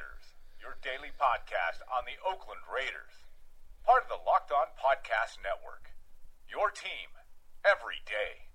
Raiders, 0.00 0.32
your 0.56 0.80
daily 0.80 1.12
podcast 1.20 1.84
on 1.92 2.08
the 2.08 2.16
Oakland 2.24 2.64
Raiders. 2.72 3.28
Part 3.84 4.04
of 4.04 4.08
the 4.08 4.24
Locked 4.24 4.48
On 4.48 4.72
Podcast 4.80 5.36
Network. 5.44 5.92
Your 6.48 6.70
team 6.72 7.12
every 7.68 8.00
day. 8.08 8.48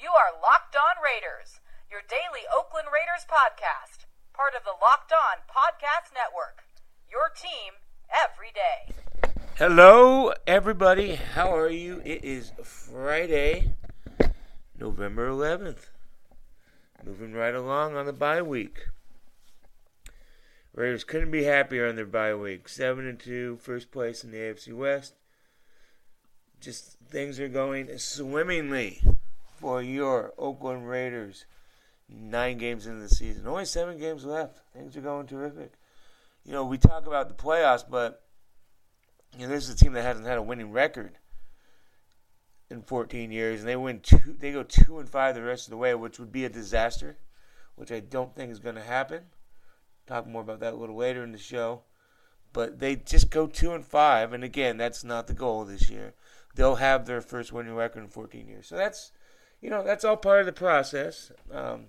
You 0.00 0.08
are 0.16 0.40
Locked 0.40 0.76
On 0.76 0.96
Raiders, 1.04 1.60
your 1.92 2.00
daily 2.08 2.48
Oakland 2.48 2.88
Raiders 2.88 3.28
podcast. 3.28 4.08
Part 4.32 4.56
of 4.56 4.64
the 4.64 4.72
Locked 4.80 5.12
On 5.12 5.44
Podcast 5.44 6.16
Network. 6.16 6.64
Your 7.04 7.28
team 7.28 7.84
every 8.08 8.48
day. 8.56 8.96
Hello, 9.58 10.32
everybody. 10.46 11.16
How 11.16 11.54
are 11.54 11.68
you? 11.68 12.00
It 12.02 12.24
is 12.24 12.52
Friday, 12.62 13.74
November 14.80 15.28
11th. 15.28 15.92
Moving 17.04 17.34
right 17.34 17.54
along 17.54 17.96
on 17.96 18.06
the 18.06 18.14
bye 18.14 18.40
week. 18.40 18.88
Raiders 20.74 21.04
couldn't 21.04 21.30
be 21.30 21.44
happier 21.44 21.88
on 21.88 21.94
their 21.94 22.04
bye 22.04 22.34
week. 22.34 22.68
7 22.68 23.06
and 23.06 23.18
2, 23.18 23.58
first 23.62 23.92
place 23.92 24.24
in 24.24 24.32
the 24.32 24.38
AFC 24.38 24.72
West. 24.72 25.14
Just 26.60 26.96
things 27.08 27.38
are 27.38 27.48
going 27.48 27.96
swimmingly 27.98 29.00
for 29.56 29.80
your 29.80 30.34
Oakland 30.36 30.88
Raiders. 30.88 31.46
Nine 32.08 32.58
games 32.58 32.86
into 32.86 33.00
the 33.00 33.08
season. 33.08 33.46
Only 33.46 33.64
seven 33.64 33.98
games 33.98 34.24
left. 34.24 34.60
Things 34.72 34.96
are 34.96 35.00
going 35.00 35.26
terrific. 35.26 35.74
You 36.44 36.52
know, 36.52 36.64
we 36.64 36.76
talk 36.76 37.06
about 37.06 37.28
the 37.28 37.34
playoffs, 37.34 37.84
but 37.88 38.24
you 39.38 39.46
know, 39.46 39.54
this 39.54 39.68
is 39.68 39.74
a 39.74 39.76
team 39.76 39.92
that 39.92 40.02
hasn't 40.02 40.26
had 40.26 40.38
a 40.38 40.42
winning 40.42 40.72
record 40.72 41.18
in 42.68 42.82
14 42.82 43.30
years, 43.30 43.60
and 43.60 43.68
they 43.68 43.76
win 43.76 44.00
two. 44.00 44.36
They 44.38 44.52
go 44.52 44.62
two 44.62 44.98
and 44.98 45.08
five 45.08 45.34
the 45.34 45.42
rest 45.42 45.66
of 45.66 45.70
the 45.70 45.76
way, 45.76 45.94
which 45.94 46.18
would 46.18 46.32
be 46.32 46.44
a 46.44 46.50
disaster, 46.50 47.16
which 47.76 47.92
I 47.92 48.00
don't 48.00 48.34
think 48.34 48.50
is 48.50 48.58
going 48.58 48.74
to 48.74 48.82
happen. 48.82 49.22
Talk 50.06 50.26
more 50.26 50.42
about 50.42 50.60
that 50.60 50.74
a 50.74 50.76
little 50.76 50.96
later 50.96 51.22
in 51.22 51.32
the 51.32 51.38
show, 51.38 51.82
but 52.52 52.78
they 52.78 52.96
just 52.96 53.30
go 53.30 53.46
two 53.46 53.72
and 53.72 53.84
five, 53.84 54.32
and 54.32 54.44
again, 54.44 54.76
that's 54.76 55.02
not 55.02 55.26
the 55.26 55.34
goal 55.34 55.64
this 55.64 55.88
year. 55.88 56.14
They'll 56.54 56.76
have 56.76 57.06
their 57.06 57.20
first 57.20 57.52
winning 57.52 57.74
record 57.74 58.04
in 58.04 58.08
14 58.08 58.46
years, 58.46 58.66
so 58.66 58.76
that's, 58.76 59.12
you 59.60 59.70
know, 59.70 59.82
that's 59.82 60.04
all 60.04 60.16
part 60.16 60.40
of 60.40 60.46
the 60.46 60.52
process. 60.52 61.32
Um, 61.50 61.86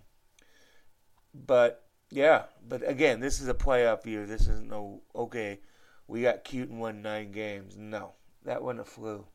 but 1.34 1.86
yeah, 2.10 2.44
but 2.68 2.88
again, 2.88 3.20
this 3.20 3.42
is 3.42 3.48
a 3.48 3.54
playoff 3.54 4.06
year. 4.06 4.26
This 4.26 4.42
isn't 4.42 4.70
no 4.70 5.02
okay. 5.14 5.60
We 6.08 6.22
got 6.22 6.44
cute 6.44 6.70
and 6.70 6.80
won 6.80 7.02
nine 7.02 7.32
games. 7.32 7.76
No, 7.78 8.14
that 8.44 8.64
wasn't 8.64 8.82
a 8.82 8.86
flew. 8.86 9.26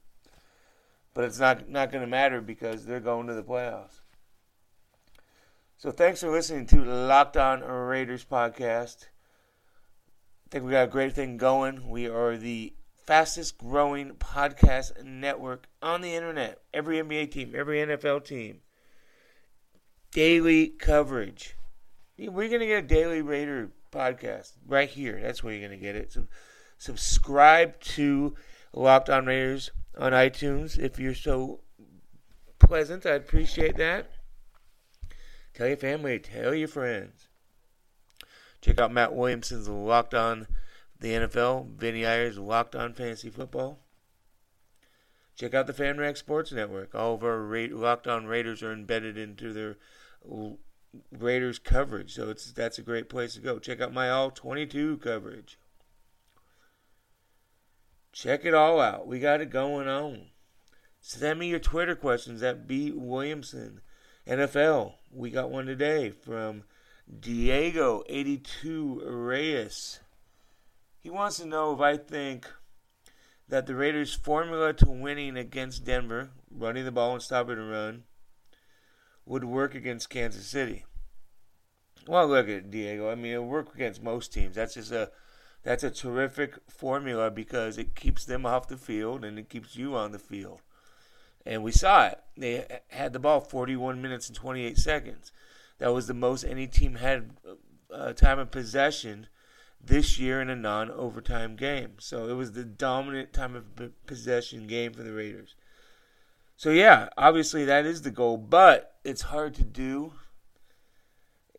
But 1.12 1.24
it's 1.24 1.38
not 1.38 1.68
not 1.68 1.90
going 1.90 2.02
to 2.02 2.10
matter 2.10 2.40
because 2.40 2.86
they're 2.86 3.00
going 3.00 3.26
to 3.26 3.34
the 3.34 3.42
playoffs. 3.42 4.00
So 5.80 5.90
thanks 5.90 6.20
for 6.20 6.30
listening 6.30 6.66
to 6.66 6.84
Locked 6.84 7.38
On 7.38 7.62
Raiders 7.62 8.22
podcast. 8.22 9.04
I 9.04 10.50
think 10.50 10.66
we 10.66 10.72
got 10.72 10.84
a 10.84 10.90
great 10.90 11.14
thing 11.14 11.38
going. 11.38 11.88
We 11.88 12.06
are 12.06 12.36
the 12.36 12.74
fastest 13.06 13.56
growing 13.56 14.10
podcast 14.10 15.02
network 15.02 15.68
on 15.80 16.02
the 16.02 16.14
internet. 16.14 16.60
Every 16.74 16.98
NBA 16.98 17.30
team, 17.30 17.54
every 17.56 17.78
NFL 17.78 18.26
team, 18.26 18.58
daily 20.12 20.68
coverage. 20.68 21.56
We're 22.18 22.48
going 22.48 22.60
to 22.60 22.66
get 22.66 22.84
a 22.84 22.86
daily 22.86 23.22
Raider 23.22 23.70
podcast 23.90 24.52
right 24.66 24.90
here. 24.90 25.18
That's 25.18 25.42
where 25.42 25.54
you're 25.54 25.66
going 25.66 25.80
to 25.80 25.82
get 25.82 25.96
it. 25.96 26.12
So 26.12 26.26
subscribe 26.76 27.80
to 27.80 28.34
Locked 28.74 29.08
On 29.08 29.24
Raiders 29.24 29.70
on 29.96 30.12
iTunes 30.12 30.78
if 30.78 30.98
you're 30.98 31.14
so 31.14 31.60
pleasant. 32.58 33.06
I 33.06 33.12
appreciate 33.12 33.78
that. 33.78 34.10
Tell 35.60 35.68
your 35.68 35.76
family, 35.76 36.18
tell 36.18 36.54
your 36.54 36.68
friends. 36.68 37.28
Check 38.62 38.80
out 38.80 38.94
Matt 38.94 39.14
Williamson's 39.14 39.68
Locked 39.68 40.14
On 40.14 40.46
the 40.98 41.12
NFL, 41.12 41.74
Vinny 41.76 42.02
Ayers 42.02 42.38
Locked 42.38 42.74
On 42.74 42.94
Fantasy 42.94 43.28
Football. 43.28 43.78
Check 45.36 45.52
out 45.52 45.66
the 45.66 45.74
FanRag 45.74 46.16
Sports 46.16 46.50
Network. 46.50 46.94
All 46.94 47.12
of 47.12 47.22
our 47.22 47.42
Ra- 47.42 47.66
Locked 47.72 48.08
On 48.08 48.24
Raiders 48.24 48.62
are 48.62 48.72
embedded 48.72 49.18
into 49.18 49.52
their 49.52 49.76
Raiders 51.12 51.58
coverage, 51.58 52.14
so 52.14 52.30
it's 52.30 52.52
that's 52.52 52.78
a 52.78 52.82
great 52.82 53.10
place 53.10 53.34
to 53.34 53.40
go. 53.40 53.58
Check 53.58 53.82
out 53.82 53.92
my 53.92 54.08
all 54.08 54.30
22 54.30 54.96
coverage. 54.96 55.58
Check 58.14 58.46
it 58.46 58.54
all 58.54 58.80
out. 58.80 59.06
We 59.06 59.20
got 59.20 59.42
it 59.42 59.50
going 59.50 59.88
on. 59.88 60.28
Send 61.02 61.38
me 61.38 61.48
your 61.48 61.58
Twitter 61.58 61.96
questions 61.96 62.42
at 62.42 62.66
B 62.66 62.92
Williamson 62.92 63.82
NFL. 64.30 64.94
We 65.12 65.30
got 65.30 65.50
one 65.50 65.66
today 65.66 66.10
from 66.10 66.62
Diego82 67.12 69.00
Reyes. 69.04 69.98
He 71.00 71.10
wants 71.10 71.38
to 71.38 71.46
know 71.46 71.74
if 71.74 71.80
I 71.80 71.96
think 71.96 72.46
that 73.48 73.66
the 73.66 73.74
Raiders' 73.74 74.14
formula 74.14 74.72
to 74.74 74.88
winning 74.88 75.36
against 75.36 75.84
Denver, 75.84 76.30
running 76.48 76.84
the 76.84 76.92
ball 76.92 77.14
and 77.14 77.22
stopping 77.22 77.56
the 77.56 77.64
run, 77.64 78.04
would 79.26 79.42
work 79.42 79.74
against 79.74 80.10
Kansas 80.10 80.46
City. 80.46 80.84
Well, 82.06 82.28
look 82.28 82.48
at 82.48 82.70
Diego. 82.70 83.10
I 83.10 83.16
mean, 83.16 83.32
it'll 83.32 83.46
work 83.46 83.74
against 83.74 84.00
most 84.00 84.32
teams. 84.32 84.54
That's 84.54 84.74
just 84.74 84.92
a 84.92 85.10
that's 85.64 85.82
a 85.82 85.90
terrific 85.90 86.56
formula 86.68 87.32
because 87.32 87.78
it 87.78 87.96
keeps 87.96 88.24
them 88.24 88.46
off 88.46 88.68
the 88.68 88.76
field 88.76 89.24
and 89.24 89.40
it 89.40 89.48
keeps 89.48 89.74
you 89.74 89.96
on 89.96 90.12
the 90.12 90.20
field. 90.20 90.60
And 91.50 91.64
we 91.64 91.72
saw 91.72 92.06
it. 92.06 92.20
They 92.36 92.64
had 92.90 93.12
the 93.12 93.18
ball 93.18 93.40
41 93.40 94.00
minutes 94.00 94.28
and 94.28 94.36
28 94.36 94.78
seconds. 94.78 95.32
That 95.78 95.92
was 95.92 96.06
the 96.06 96.14
most 96.14 96.44
any 96.44 96.68
team 96.68 96.94
had 96.94 97.32
uh, 97.92 98.12
time 98.12 98.38
of 98.38 98.52
possession 98.52 99.26
this 99.84 100.16
year 100.16 100.40
in 100.40 100.48
a 100.48 100.54
non-overtime 100.54 101.56
game. 101.56 101.94
So 101.98 102.28
it 102.28 102.34
was 102.34 102.52
the 102.52 102.62
dominant 102.62 103.32
time 103.32 103.56
of 103.56 103.64
possession 104.06 104.68
game 104.68 104.92
for 104.92 105.02
the 105.02 105.12
Raiders. 105.12 105.56
So 106.56 106.70
yeah, 106.70 107.08
obviously 107.18 107.64
that 107.64 107.84
is 107.84 108.02
the 108.02 108.12
goal, 108.12 108.36
but 108.36 108.98
it's 109.02 109.22
hard 109.22 109.54
to 109.54 109.64
do. 109.64 110.12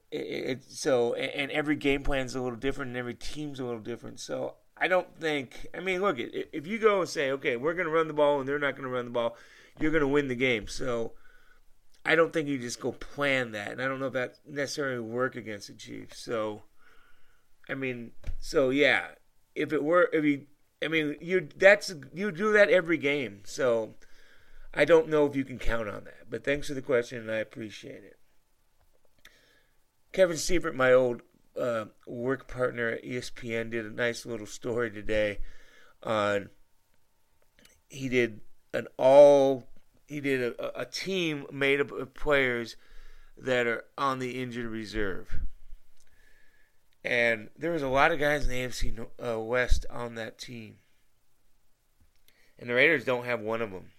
It, 0.09 0.17
it, 0.17 0.63
so 0.63 1.15
and 1.15 1.51
every 1.51 1.75
game 1.75 2.03
plan 2.03 2.25
is 2.25 2.35
a 2.35 2.41
little 2.41 2.57
different, 2.57 2.89
and 2.89 2.97
every 2.97 3.15
team's 3.15 3.59
a 3.59 3.65
little 3.65 3.81
different. 3.81 4.21
So 4.21 4.55
I 4.77 4.87
don't 4.87 5.13
think. 5.19 5.67
I 5.75 5.79
mean, 5.79 6.01
look, 6.01 6.17
if 6.17 6.65
you 6.65 6.79
go 6.79 7.01
and 7.01 7.09
say, 7.09 7.31
okay, 7.31 7.55
we're 7.55 7.73
going 7.73 7.85
to 7.85 7.91
run 7.91 8.07
the 8.07 8.13
ball, 8.13 8.39
and 8.39 8.49
they're 8.49 8.59
not 8.59 8.75
going 8.75 8.87
to 8.87 8.93
run 8.93 9.05
the 9.05 9.11
ball, 9.11 9.35
you're 9.79 9.91
going 9.91 10.01
to 10.01 10.07
win 10.07 10.27
the 10.27 10.35
game. 10.35 10.67
So 10.67 11.13
I 12.05 12.15
don't 12.15 12.33
think 12.33 12.47
you 12.47 12.57
just 12.57 12.79
go 12.79 12.91
plan 12.91 13.51
that, 13.51 13.71
and 13.71 13.81
I 13.81 13.87
don't 13.87 13.99
know 13.99 14.07
if 14.07 14.13
that 14.13 14.35
necessarily 14.47 14.99
work 14.99 15.35
against 15.35 15.67
the 15.67 15.73
Chiefs. 15.73 16.19
So 16.19 16.63
I 17.69 17.73
mean, 17.73 18.11
so 18.39 18.69
yeah, 18.69 19.07
if 19.55 19.71
it 19.71 19.83
were, 19.83 20.09
if 20.11 20.25
you, 20.25 20.45
I 20.83 20.87
mean, 20.87 21.15
you 21.21 21.47
that's 21.55 21.93
you 22.13 22.31
do 22.31 22.51
that 22.53 22.69
every 22.69 22.97
game. 22.97 23.41
So 23.45 23.95
I 24.73 24.85
don't 24.85 25.09
know 25.09 25.25
if 25.25 25.35
you 25.35 25.45
can 25.45 25.59
count 25.59 25.87
on 25.87 26.03
that. 26.05 26.29
But 26.29 26.43
thanks 26.43 26.67
for 26.67 26.73
the 26.73 26.81
question, 26.81 27.19
and 27.19 27.31
I 27.31 27.37
appreciate 27.37 28.03
it. 28.03 28.17
Kevin 30.11 30.37
Seifert, 30.37 30.75
my 30.75 30.91
old 30.91 31.21
uh, 31.59 31.85
work 32.05 32.47
partner 32.47 32.89
at 32.89 33.03
ESPN, 33.03 33.71
did 33.71 33.85
a 33.85 33.91
nice 33.91 34.25
little 34.25 34.47
story 34.47 34.91
today 34.91 35.39
on. 36.03 36.49
He 37.89 38.07
did 38.07 38.41
an 38.73 38.87
all. 38.97 39.67
He 40.07 40.19
did 40.19 40.41
a, 40.41 40.81
a 40.81 40.85
team 40.85 41.45
made 41.51 41.81
up 41.81 41.91
of 41.91 42.13
players 42.13 42.75
that 43.37 43.67
are 43.67 43.85
on 43.97 44.19
the 44.19 44.41
injured 44.41 44.67
reserve. 44.67 45.41
And 47.03 47.49
there 47.57 47.71
was 47.71 47.81
a 47.81 47.87
lot 47.87 48.11
of 48.11 48.19
guys 48.19 48.43
in 48.43 48.49
the 48.49 48.63
AFC 48.63 49.07
uh, 49.25 49.39
West 49.39 49.85
on 49.89 50.15
that 50.15 50.37
team. 50.37 50.77
And 52.59 52.69
the 52.69 52.75
Raiders 52.75 53.03
don't 53.03 53.25
have 53.25 53.39
one 53.39 53.61
of 53.61 53.71
them. 53.71 53.91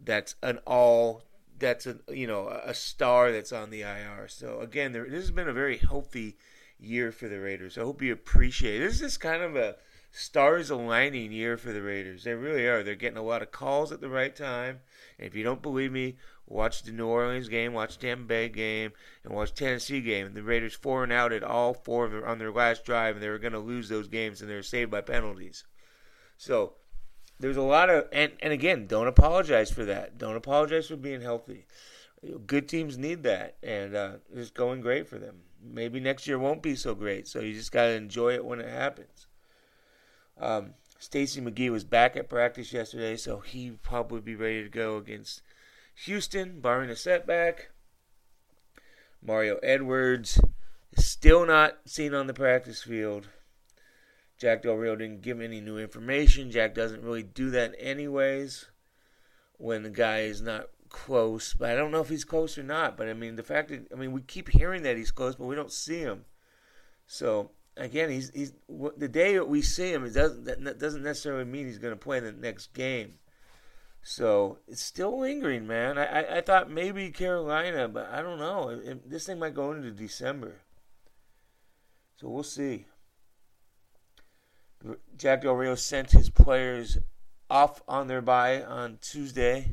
That's 0.00 0.34
an 0.42 0.60
all. 0.66 1.22
That's 1.58 1.86
a 1.86 1.98
you 2.08 2.26
know 2.26 2.48
a 2.48 2.74
star 2.74 3.32
that's 3.32 3.52
on 3.52 3.70
the 3.70 3.82
IR. 3.82 4.28
So 4.28 4.60
again, 4.60 4.92
there, 4.92 5.04
this 5.04 5.22
has 5.22 5.30
been 5.30 5.48
a 5.48 5.52
very 5.52 5.76
healthy 5.76 6.36
year 6.78 7.12
for 7.12 7.28
the 7.28 7.40
Raiders. 7.40 7.78
I 7.78 7.82
hope 7.82 8.02
you 8.02 8.12
appreciate. 8.12 8.82
It. 8.82 8.86
This 8.86 9.00
is 9.00 9.16
kind 9.16 9.42
of 9.42 9.56
a 9.56 9.76
stars 10.10 10.70
aligning 10.70 11.32
year 11.32 11.56
for 11.56 11.72
the 11.72 11.82
Raiders. 11.82 12.24
They 12.24 12.34
really 12.34 12.66
are. 12.66 12.82
They're 12.82 12.94
getting 12.94 13.18
a 13.18 13.22
lot 13.22 13.42
of 13.42 13.50
calls 13.50 13.92
at 13.92 14.00
the 14.00 14.08
right 14.08 14.34
time. 14.34 14.80
And 15.18 15.26
if 15.26 15.34
you 15.34 15.44
don't 15.44 15.62
believe 15.62 15.92
me, 15.92 16.16
watch 16.46 16.82
the 16.82 16.92
New 16.92 17.06
Orleans 17.06 17.48
game, 17.48 17.72
watch 17.72 17.98
Tampa 17.98 18.24
Bay 18.24 18.48
game, 18.48 18.92
and 19.24 19.34
watch 19.34 19.54
Tennessee 19.54 20.00
game. 20.00 20.32
The 20.32 20.42
Raiders 20.42 20.74
four 20.74 21.02
and 21.02 21.12
out 21.12 21.32
at 21.32 21.42
all 21.42 21.74
four 21.74 22.08
their, 22.08 22.26
on 22.26 22.38
their 22.38 22.52
last 22.52 22.84
drive, 22.84 23.16
and 23.16 23.22
they 23.22 23.28
were 23.28 23.38
going 23.38 23.52
to 23.52 23.58
lose 23.58 23.88
those 23.88 24.08
games, 24.08 24.40
and 24.40 24.50
they 24.50 24.54
were 24.54 24.62
saved 24.62 24.90
by 24.90 25.00
penalties. 25.00 25.64
So 26.38 26.74
there's 27.38 27.56
a 27.56 27.62
lot 27.62 27.90
of 27.90 28.06
and 28.12 28.32
and 28.40 28.52
again, 28.52 28.86
don't 28.86 29.08
apologize 29.08 29.70
for 29.70 29.84
that. 29.84 30.18
Don't 30.18 30.36
apologize 30.36 30.88
for 30.88 30.96
being 30.96 31.20
healthy. 31.20 31.66
Good 32.46 32.68
teams 32.68 32.96
need 32.96 33.22
that, 33.24 33.56
and 33.62 33.94
uh, 33.94 34.12
it's 34.34 34.50
going 34.50 34.80
great 34.80 35.08
for 35.08 35.18
them. 35.18 35.42
Maybe 35.62 36.00
next 36.00 36.26
year 36.26 36.38
won't 36.38 36.62
be 36.62 36.76
so 36.76 36.94
great, 36.94 37.26
so 37.26 37.40
you 37.40 37.54
just 37.54 37.72
got 37.72 37.86
to 37.86 37.92
enjoy 37.92 38.34
it 38.34 38.44
when 38.44 38.60
it 38.60 38.68
happens. 38.68 39.26
Um, 40.38 40.74
Stacy 40.98 41.40
McGee 41.40 41.70
was 41.70 41.84
back 41.84 42.16
at 42.16 42.28
practice 42.28 42.72
yesterday, 42.72 43.16
so 43.16 43.40
he 43.40 43.70
probably 43.70 44.20
be 44.20 44.34
ready 44.34 44.62
to 44.62 44.68
go 44.68 44.96
against 44.96 45.42
Houston, 46.04 46.60
barring 46.60 46.90
a 46.90 46.96
setback. 46.96 47.70
Mario 49.22 49.56
Edwards 49.62 50.40
is 50.92 51.06
still 51.06 51.46
not 51.46 51.78
seen 51.86 52.14
on 52.14 52.26
the 52.26 52.34
practice 52.34 52.82
field. 52.82 53.28
Jack 54.38 54.62
Del 54.62 54.74
Rio 54.74 54.96
didn't 54.96 55.22
give 55.22 55.40
any 55.40 55.60
new 55.60 55.78
information. 55.78 56.50
Jack 56.50 56.74
doesn't 56.74 57.02
really 57.02 57.22
do 57.22 57.50
that 57.50 57.74
anyways 57.78 58.66
when 59.58 59.82
the 59.82 59.90
guy 59.90 60.20
is 60.20 60.42
not 60.42 60.68
close. 60.96 61.52
But 61.52 61.70
I 61.70 61.74
don't 61.74 61.90
know 61.90 62.00
if 62.00 62.08
he's 62.08 62.24
close 62.24 62.56
or 62.56 62.62
not. 62.62 62.96
But 62.96 63.08
I 63.08 63.12
mean, 63.12 63.36
the 63.36 63.42
fact 63.42 63.68
that 63.68 63.86
I 63.92 63.96
mean, 63.96 64.12
we 64.12 64.22
keep 64.22 64.48
hearing 64.48 64.82
that 64.82 64.96
he's 64.96 65.10
close, 65.10 65.34
but 65.34 65.46
we 65.46 65.54
don't 65.54 65.72
see 65.72 65.98
him. 65.98 66.24
So 67.06 67.50
again, 67.76 68.10
he's 68.10 68.30
he's 68.34 68.52
the 68.96 69.08
day 69.08 69.34
that 69.34 69.48
we 69.48 69.62
see 69.62 69.92
him, 69.92 70.04
it 70.04 70.14
doesn't 70.14 70.44
that 70.64 70.78
doesn't 70.78 71.02
necessarily 71.02 71.44
mean 71.44 71.66
he's 71.66 71.78
going 71.78 71.92
to 71.92 72.00
play 72.00 72.18
in 72.18 72.24
the 72.24 72.32
next 72.32 72.72
game. 72.72 73.14
So 74.02 74.58
it's 74.68 74.82
still 74.82 75.18
lingering, 75.18 75.66
man. 75.66 75.98
I, 75.98 76.04
I, 76.04 76.36
I 76.36 76.40
thought 76.40 76.70
maybe 76.70 77.10
Carolina, 77.10 77.88
but 77.88 78.08
I 78.10 78.22
don't 78.22 78.38
know. 78.38 78.68
It, 78.68 78.88
it, 78.88 79.10
this 79.10 79.26
thing 79.26 79.40
might 79.40 79.54
go 79.54 79.72
into 79.72 79.90
December. 79.90 80.60
So 82.16 82.28
we'll 82.28 82.44
see. 82.44 82.86
Jack 85.16 85.42
Del 85.42 85.54
Rio 85.54 85.74
sent 85.74 86.12
his 86.12 86.30
players 86.30 86.98
off 87.50 87.82
on 87.88 88.06
their 88.06 88.22
bye 88.22 88.62
on 88.62 88.98
Tuesday. 89.00 89.70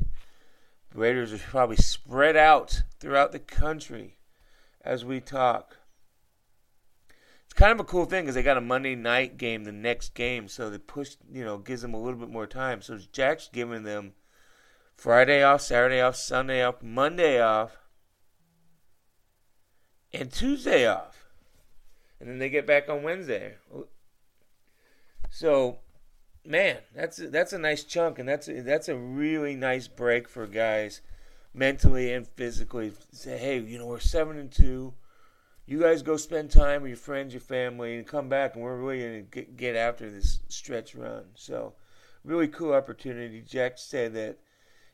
Raiders 0.94 1.32
are 1.32 1.38
probably 1.38 1.76
spread 1.76 2.36
out 2.36 2.84
throughout 3.00 3.32
the 3.32 3.40
country 3.40 4.16
as 4.80 5.04
we 5.04 5.20
talk 5.20 5.78
It's 7.44 7.54
kind 7.54 7.72
of 7.72 7.80
a 7.80 7.84
cool 7.84 8.04
thing 8.04 8.22
because 8.22 8.36
they 8.36 8.44
got 8.44 8.56
a 8.56 8.60
Monday 8.60 8.94
night 8.94 9.36
game 9.36 9.64
the 9.64 9.72
next 9.72 10.14
game, 10.14 10.46
so 10.46 10.70
they 10.70 10.78
push, 10.78 11.16
you 11.30 11.44
know, 11.44 11.58
gives 11.58 11.82
them 11.82 11.94
a 11.94 12.00
little 12.00 12.18
bit 12.18 12.30
more 12.30 12.46
time. 12.46 12.80
So 12.80 12.98
Jack's 13.12 13.50
giving 13.52 13.82
them 13.82 14.12
Friday 14.96 15.42
off, 15.42 15.62
Saturday 15.62 16.00
off, 16.00 16.14
Sunday 16.14 16.62
off, 16.62 16.80
Monday 16.80 17.40
off, 17.40 17.76
and 20.12 20.32
Tuesday 20.32 20.86
off, 20.86 21.26
and 22.20 22.28
then 22.28 22.38
they 22.38 22.48
get 22.48 22.68
back 22.68 22.88
on 22.88 23.02
Wednesday. 23.02 23.56
So, 25.28 25.80
man, 26.44 26.78
that's 26.94 27.18
a, 27.18 27.28
that's 27.28 27.52
a 27.52 27.58
nice 27.58 27.84
chunk, 27.84 28.18
and 28.18 28.28
that's 28.28 28.48
a, 28.48 28.62
that's 28.62 28.88
a 28.88 28.96
really 28.96 29.54
nice 29.54 29.88
break 29.88 30.28
for 30.28 30.46
guys 30.46 31.00
mentally 31.52 32.12
and 32.12 32.26
physically. 32.26 32.92
Say, 33.12 33.38
hey, 33.38 33.60
you 33.60 33.78
know, 33.78 33.86
we're 33.86 34.00
seven 34.00 34.38
and 34.38 34.50
two 34.50 34.94
you 35.66 35.80
guys 35.80 36.02
go 36.02 36.16
spend 36.16 36.50
time 36.50 36.82
with 36.82 36.90
your 36.90 36.98
friends, 36.98 37.32
your 37.32 37.40
family, 37.40 37.96
and 37.96 38.06
come 38.06 38.28
back, 38.28 38.54
and 38.54 38.62
we're 38.62 38.76
really 38.76 39.00
going 39.00 39.26
to 39.32 39.42
get 39.42 39.76
after 39.76 40.10
this 40.10 40.40
stretch 40.48 40.94
run. 40.94 41.24
So, 41.34 41.72
really 42.22 42.48
cool 42.48 42.74
opportunity. 42.74 43.40
Jack 43.40 43.78
said 43.78 44.12
that 44.14 44.38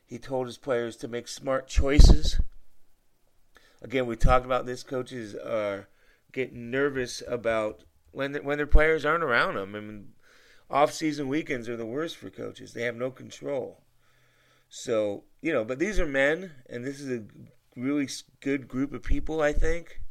he 0.05 0.17
told 0.17 0.47
his 0.47 0.57
players 0.57 0.95
to 0.97 1.07
make 1.07 1.27
smart 1.27 1.67
choices. 1.67 2.39
Again, 3.81 4.05
we 4.05 4.15
talked 4.15 4.45
about 4.45 4.65
this. 4.65 4.83
Coaches 4.83 5.35
are 5.35 5.89
getting 6.31 6.71
nervous 6.71 7.21
about 7.27 7.83
when 8.11 8.33
when 8.35 8.57
their 8.57 8.67
players 8.67 9.05
aren't 9.05 9.23
around 9.23 9.55
them. 9.55 9.75
I 9.75 9.79
mean, 9.79 10.07
off-season 10.71 11.27
weekends 11.27 11.69
are 11.69 11.77
the 11.77 11.85
worst 11.85 12.17
for 12.17 12.29
coaches. 12.29 12.73
They 12.73 12.83
have 12.83 12.95
no 12.95 13.11
control. 13.11 13.81
So 14.69 15.25
you 15.41 15.51
know, 15.51 15.65
but 15.65 15.79
these 15.79 15.99
are 15.99 16.07
men, 16.07 16.51
and 16.69 16.85
this 16.85 16.99
is 16.99 17.09
a 17.09 17.23
really 17.75 18.07
good 18.39 18.67
group 18.67 18.93
of 18.93 19.03
people. 19.03 19.41
I 19.41 19.53
think 19.53 20.01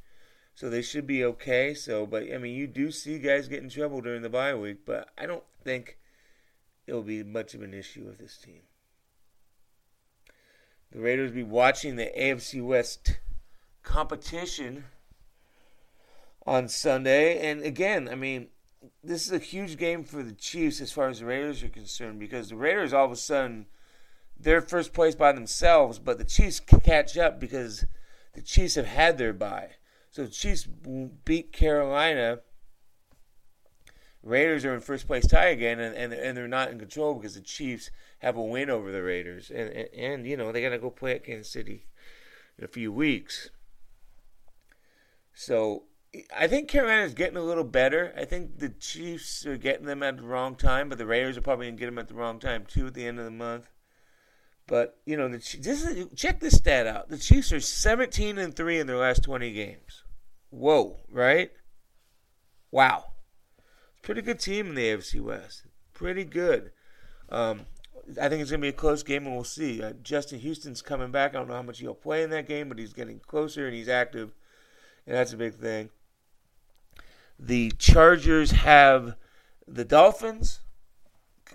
so 0.54 0.68
they 0.68 0.82
should 0.82 1.06
be 1.06 1.24
okay. 1.24 1.72
So, 1.72 2.04
but 2.04 2.24
I 2.32 2.38
mean, 2.38 2.54
you 2.54 2.66
do 2.66 2.90
see 2.90 3.18
guys 3.18 3.48
get 3.48 3.62
in 3.62 3.70
trouble 3.70 4.00
during 4.00 4.22
the 4.22 4.28
bye 4.28 4.54
week, 4.54 4.84
but 4.84 5.08
I 5.16 5.26
don't 5.26 5.44
think 5.64 5.98
it'll 6.86 7.02
be 7.02 7.22
much 7.22 7.54
of 7.54 7.62
an 7.62 7.72
issue 7.72 8.04
with 8.04 8.18
this 8.18 8.36
team. 8.36 8.62
The 10.92 11.00
Raiders 11.00 11.30
be 11.30 11.44
watching 11.44 11.96
the 11.96 12.10
AFC 12.18 12.62
West 12.62 13.20
competition 13.82 14.84
on 16.44 16.68
Sunday, 16.68 17.48
and 17.48 17.62
again, 17.62 18.08
I 18.08 18.16
mean, 18.16 18.48
this 19.02 19.26
is 19.26 19.32
a 19.32 19.38
huge 19.38 19.76
game 19.76 20.04
for 20.04 20.22
the 20.22 20.32
Chiefs 20.32 20.80
as 20.80 20.92
far 20.92 21.08
as 21.08 21.20
the 21.20 21.26
Raiders 21.26 21.62
are 21.62 21.68
concerned 21.68 22.18
because 22.18 22.48
the 22.48 22.56
Raiders 22.56 22.92
all 22.92 23.04
of 23.04 23.12
a 23.12 23.16
sudden 23.16 23.66
they're 24.38 24.62
first 24.62 24.94
place 24.94 25.14
by 25.14 25.32
themselves, 25.32 25.98
but 25.98 26.18
the 26.18 26.24
Chiefs 26.24 26.60
catch 26.60 27.18
up 27.18 27.38
because 27.38 27.84
the 28.34 28.40
Chiefs 28.40 28.76
have 28.76 28.86
had 28.86 29.18
their 29.18 29.32
bye. 29.32 29.70
So 30.10 30.24
the 30.24 30.30
Chiefs 30.30 30.66
beat 31.24 31.52
Carolina. 31.52 32.40
Raiders 34.22 34.64
are 34.64 34.74
in 34.74 34.80
first 34.80 35.06
place 35.06 35.26
tie 35.26 35.48
again, 35.48 35.78
and, 35.78 35.94
and, 35.94 36.12
and 36.12 36.36
they're 36.36 36.48
not 36.48 36.70
in 36.70 36.78
control 36.78 37.14
because 37.14 37.34
the 37.34 37.40
Chiefs 37.40 37.90
have 38.18 38.36
a 38.36 38.42
win 38.42 38.70
over 38.70 38.90
the 38.92 39.02
Raiders. 39.02 39.50
And, 39.50 39.70
and, 39.70 39.88
and 39.94 40.26
you 40.26 40.36
know, 40.36 40.52
they 40.52 40.62
got 40.62 40.70
to 40.70 40.78
go 40.78 40.90
play 40.90 41.12
at 41.12 41.24
Kansas 41.24 41.52
City 41.52 41.86
in 42.58 42.64
a 42.64 42.68
few 42.68 42.92
weeks. 42.92 43.50
So 45.34 45.84
I 46.36 46.48
think 46.48 46.68
Carolina's 46.68 47.14
getting 47.14 47.36
a 47.36 47.42
little 47.42 47.64
better. 47.64 48.12
I 48.16 48.24
think 48.24 48.58
the 48.58 48.70
Chiefs 48.70 49.46
are 49.46 49.56
getting 49.56 49.86
them 49.86 50.02
at 50.02 50.16
the 50.16 50.24
wrong 50.24 50.56
time, 50.56 50.88
but 50.88 50.98
the 50.98 51.06
Raiders 51.06 51.36
are 51.36 51.42
probably 51.42 51.66
going 51.66 51.76
to 51.76 51.80
get 51.80 51.86
them 51.86 51.98
at 51.98 52.08
the 52.08 52.14
wrong 52.14 52.40
time, 52.40 52.66
too, 52.66 52.88
at 52.88 52.94
the 52.94 53.06
end 53.06 53.18
of 53.18 53.24
the 53.24 53.30
month. 53.30 53.68
But 54.70 55.00
you 55.04 55.16
know, 55.16 55.28
the, 55.28 55.38
this 55.38 55.84
is, 55.84 56.06
check 56.14 56.38
this 56.38 56.56
stat 56.56 56.86
out. 56.86 57.08
The 57.08 57.18
Chiefs 57.18 57.52
are 57.52 57.58
17 57.58 58.38
and 58.38 58.54
three 58.54 58.78
in 58.78 58.86
their 58.86 58.98
last 58.98 59.24
20 59.24 59.52
games. 59.52 60.04
Whoa, 60.50 60.98
right? 61.10 61.50
Wow, 62.70 63.06
pretty 64.00 64.22
good 64.22 64.38
team 64.38 64.68
in 64.68 64.74
the 64.76 64.82
AFC 64.82 65.20
West. 65.20 65.64
Pretty 65.92 66.24
good. 66.24 66.70
Um, 67.28 67.66
I 68.22 68.28
think 68.28 68.42
it's 68.42 68.52
gonna 68.52 68.60
be 68.60 68.68
a 68.68 68.72
close 68.72 69.02
game, 69.02 69.26
and 69.26 69.34
we'll 69.34 69.42
see. 69.42 69.82
Uh, 69.82 69.94
Justin 70.04 70.38
Houston's 70.38 70.82
coming 70.82 71.10
back. 71.10 71.34
I 71.34 71.38
don't 71.38 71.48
know 71.48 71.54
how 71.54 71.62
much 71.62 71.80
he'll 71.80 71.94
play 71.94 72.22
in 72.22 72.30
that 72.30 72.46
game, 72.46 72.68
but 72.68 72.78
he's 72.78 72.92
getting 72.92 73.18
closer 73.18 73.66
and 73.66 73.74
he's 73.74 73.88
active, 73.88 74.32
and 75.04 75.16
that's 75.16 75.32
a 75.32 75.36
big 75.36 75.54
thing. 75.54 75.90
The 77.42 77.70
Chargers 77.78 78.50
have 78.50 79.16
the 79.66 79.84
Dolphins, 79.86 80.60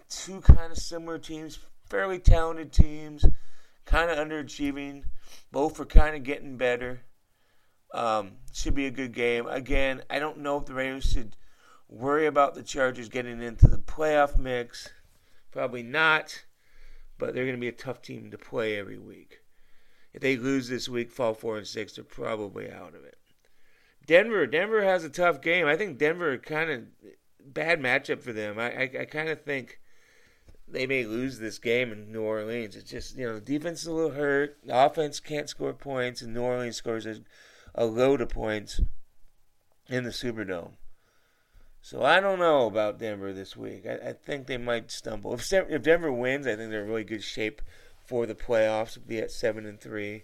two 0.09 0.41
kind 0.41 0.71
of 0.71 0.79
similar 0.79 1.19
teams, 1.19 1.59
fairly 1.87 2.17
talented 2.17 2.73
teams, 2.73 3.23
kind 3.85 4.09
of 4.09 4.17
underachieving. 4.17 5.03
Both 5.51 5.79
are 5.79 5.85
kind 5.85 6.15
of 6.15 6.23
getting 6.23 6.57
better. 6.57 7.01
Um, 7.93 8.31
should 8.51 8.73
be 8.73 8.87
a 8.87 8.91
good 8.91 9.13
game. 9.13 9.45
Again, 9.45 10.01
I 10.09 10.17
don't 10.17 10.39
know 10.39 10.57
if 10.57 10.65
the 10.65 10.73
Raiders 10.73 11.11
should 11.11 11.37
worry 11.87 12.25
about 12.25 12.55
the 12.55 12.63
Chargers 12.63 13.07
getting 13.07 13.39
into 13.39 13.67
the 13.67 13.77
playoff 13.77 14.39
mix. 14.39 14.89
Probably 15.51 15.83
not, 15.83 16.45
but 17.19 17.35
they're 17.35 17.45
going 17.45 17.57
to 17.57 17.61
be 17.61 17.67
a 17.67 17.71
tough 17.71 18.01
team 18.01 18.31
to 18.31 18.39
play 18.39 18.75
every 18.79 18.97
week. 18.97 19.41
If 20.13 20.21
they 20.23 20.35
lose 20.35 20.67
this 20.67 20.89
week, 20.89 21.11
fall 21.11 21.35
four 21.35 21.57
and 21.57 21.67
six, 21.67 21.93
they're 21.93 22.03
probably 22.03 22.71
out 22.71 22.95
of 22.95 23.03
it. 23.03 23.19
Denver, 24.05 24.45
Denver 24.45 24.83
has 24.83 25.03
a 25.03 25.09
tough 25.09 25.41
game. 25.41 25.65
I 25.65 25.75
think 25.75 25.97
Denver 25.97 26.37
kind 26.37 26.69
of 26.69 26.83
bad 27.45 27.79
matchup 27.79 28.21
for 28.21 28.33
them. 28.33 28.59
I, 28.59 28.71
I, 28.71 28.91
I 29.01 29.05
kind 29.05 29.29
of 29.29 29.41
think 29.41 29.79
they 30.67 30.87
may 30.87 31.05
lose 31.05 31.39
this 31.39 31.59
game 31.59 31.91
in 31.91 32.11
New 32.11 32.21
Orleans. 32.21 32.75
It's 32.75 32.89
just 32.89 33.17
you 33.17 33.25
know 33.25 33.35
the 33.35 33.41
defense 33.41 33.81
is 33.81 33.87
a 33.87 33.93
little 33.93 34.11
hurt. 34.11 34.57
The 34.63 34.85
offense 34.85 35.19
can't 35.19 35.49
score 35.49 35.73
points, 35.73 36.21
and 36.21 36.33
New 36.33 36.41
Orleans 36.41 36.75
scores 36.75 37.05
a, 37.05 37.21
a 37.73 37.85
load 37.85 38.21
of 38.21 38.29
points 38.29 38.81
in 39.87 40.03
the 40.03 40.09
Superdome. 40.09 40.73
So 41.81 42.01
I 42.01 42.19
don't 42.19 42.39
know 42.39 42.65
about 42.65 42.97
Denver 42.97 43.31
this 43.31 43.55
week. 43.55 43.85
I, 43.85 44.09
I 44.09 44.13
think 44.13 44.47
they 44.47 44.57
might 44.57 44.89
stumble. 44.89 45.35
If, 45.35 45.53
if 45.53 45.83
Denver 45.83 46.11
wins, 46.11 46.47
I 46.47 46.55
think 46.55 46.71
they're 46.71 46.83
in 46.83 46.89
really 46.89 47.03
good 47.03 47.23
shape 47.23 47.61
for 48.07 48.25
the 48.25 48.33
playoffs. 48.33 48.97
Be 49.05 49.19
at 49.19 49.31
seven 49.31 49.67
and 49.67 49.79
three, 49.79 50.23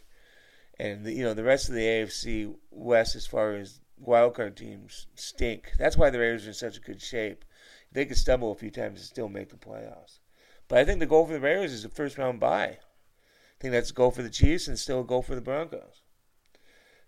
and 0.82 1.06
the, 1.06 1.14
you 1.14 1.24
know 1.24 1.36
the 1.36 1.44
rest 1.44 1.70
of 1.70 1.76
the 1.76 1.82
AFC 1.82 2.56
West, 2.72 3.16
as 3.16 3.28
far 3.28 3.54
as 3.54 3.82
wildcard 4.04 4.56
teams, 4.56 5.06
stink. 5.14 5.74
That's 5.78 5.96
why 5.96 6.10
the 6.10 6.18
Raiders 6.18 6.46
are 6.46 6.50
in 6.50 6.54
such 6.56 6.78
a 6.78 6.82
good 6.82 7.00
shape. 7.00 7.46
They 7.92 8.06
could 8.06 8.18
stumble 8.18 8.52
a 8.52 8.56
few 8.56 8.72
times 8.72 9.00
and 9.00 9.08
still 9.08 9.30
make 9.30 9.50
the 9.50 9.58
playoffs. 9.58 10.20
But 10.68 10.80
I 10.80 10.86
think 10.86 11.00
the 11.00 11.06
goal 11.06 11.28
for 11.28 11.34
the 11.34 11.40
Raiders 11.40 11.72
is 11.72 11.86
a 11.86 11.90
first 11.90 12.18
round 12.18 12.40
bye. 12.40 12.80
I 12.80 13.60
think 13.60 13.74
that's 13.74 13.92
a 13.92 13.94
goal 13.94 14.10
for 14.10 14.24
the 14.24 14.30
Chiefs 14.30 14.68
and 14.68 14.80
still 14.80 15.02
a 15.02 15.06
goal 15.06 15.22
for 15.22 15.36
the 15.36 15.42
Broncos. 15.42 16.02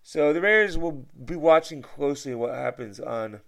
So 0.02 0.32
the 0.32 0.40
Raiders 0.40 0.78
will 0.78 1.06
be 1.24 1.34
watching 1.34 1.82
closely 1.82 2.34
what 2.34 2.54
happens 2.54 3.00
on 3.00 3.40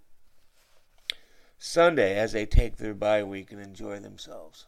Sunday 1.57 2.17
as 2.17 2.33
they 2.33 2.45
take 2.45 2.77
their 2.77 2.93
bye 2.93 3.23
week 3.23 3.53
and 3.53 3.61
enjoy 3.61 3.99
themselves. 3.99 4.65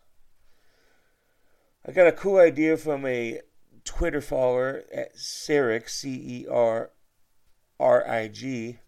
I 1.86 1.92
got 1.92 2.08
a 2.08 2.14
cool 2.14 2.38
idea 2.38 2.78
from 2.78 3.06
a 3.06 3.42
Twitter 3.84 4.22
follower 4.22 4.84
at 4.94 5.16
Cerig, 5.16 5.90
C 5.90 6.10
E 6.10 6.48
R 6.50 6.92
R 7.80 8.08
I 8.08 8.28
G. 8.28 8.80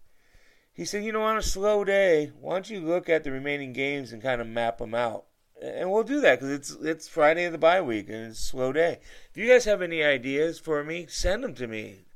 He 0.72 0.84
said, 0.84 1.04
you 1.04 1.12
know, 1.12 1.22
on 1.22 1.36
a 1.36 1.42
slow 1.42 1.84
day, 1.84 2.32
why 2.40 2.54
don't 2.54 2.70
you 2.70 2.80
look 2.80 3.08
at 3.08 3.24
the 3.24 3.30
remaining 3.30 3.72
games 3.72 4.12
and 4.12 4.22
kind 4.22 4.40
of 4.40 4.46
map 4.46 4.78
them 4.78 4.94
out? 4.94 5.26
And 5.60 5.92
we'll 5.92 6.02
do 6.02 6.20
that 6.20 6.40
because 6.40 6.50
it's 6.50 6.70
it's 6.82 7.08
Friday 7.08 7.44
of 7.44 7.52
the 7.52 7.58
bye 7.58 7.80
week 7.80 8.08
and 8.08 8.28
it's 8.30 8.40
a 8.40 8.42
slow 8.42 8.72
day. 8.72 8.98
If 9.30 9.36
you 9.36 9.46
guys 9.46 9.64
have 9.66 9.82
any 9.82 10.02
ideas 10.02 10.58
for 10.58 10.82
me, 10.82 11.06
send 11.08 11.44
them 11.44 11.54
to 11.54 11.66
me. 11.66 12.06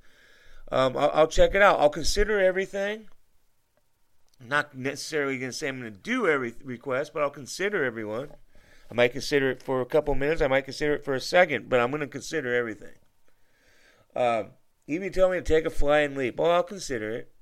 Um, 0.72 0.96
I'll, 0.96 1.10
I'll 1.12 1.26
check 1.28 1.54
it 1.54 1.62
out. 1.62 1.78
I'll 1.78 1.90
consider 1.90 2.40
everything. 2.40 3.08
I'm 4.40 4.48
not 4.48 4.76
necessarily 4.76 5.38
going 5.38 5.52
to 5.52 5.56
say 5.56 5.68
I'm 5.68 5.80
going 5.80 5.92
to 5.92 5.98
do 5.98 6.26
every 6.26 6.54
request, 6.64 7.12
but 7.14 7.22
I'll 7.22 7.30
consider 7.30 7.84
everyone. 7.84 8.30
I 8.90 8.94
might 8.94 9.12
consider 9.12 9.50
it 9.50 9.62
for 9.62 9.80
a 9.80 9.86
couple 9.86 10.14
minutes. 10.14 10.40
I 10.40 10.46
might 10.46 10.64
consider 10.64 10.94
it 10.94 11.04
for 11.04 11.14
a 11.14 11.20
second, 11.20 11.68
but 11.68 11.80
I'm 11.80 11.90
going 11.90 12.00
to 12.00 12.06
consider 12.06 12.54
everything. 12.54 12.94
Uh, 14.14 14.44
even 14.86 15.12
tell 15.12 15.30
me 15.30 15.36
to 15.36 15.42
take 15.42 15.66
a 15.66 15.70
flying 15.70 16.14
leap. 16.14 16.38
Well, 16.38 16.50
I'll 16.50 16.62
consider 16.62 17.10
it. 17.10 17.32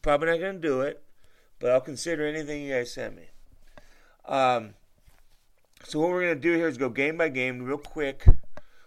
Probably 0.00 0.28
not 0.28 0.40
going 0.40 0.60
to 0.60 0.68
do 0.68 0.80
it, 0.80 1.02
but 1.58 1.70
I'll 1.70 1.80
consider 1.80 2.26
anything 2.26 2.62
you 2.62 2.72
guys 2.72 2.92
send 2.92 3.16
me. 3.16 3.24
Um, 4.24 4.74
so 5.84 6.00
what 6.00 6.10
we're 6.10 6.22
going 6.22 6.34
to 6.34 6.40
do 6.40 6.54
here 6.54 6.68
is 6.68 6.78
go 6.78 6.88
game 6.88 7.18
by 7.18 7.28
game, 7.28 7.62
real 7.62 7.78
quick, 7.78 8.26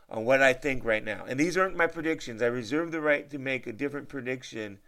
on 0.10 0.26
what 0.26 0.42
I 0.42 0.54
think 0.54 0.84
right 0.84 1.04
now. 1.04 1.26
And 1.28 1.40
these 1.40 1.58
aren't 1.58 1.78
my 1.78 1.88
predictions. 1.88 2.42
I 2.42 2.48
reserve 2.48 2.92
the 2.92 3.02
right 3.02 3.30
to 3.30 3.38
make 3.38 3.68
a 3.68 3.74
different 3.74 4.10
prediction 4.10 4.80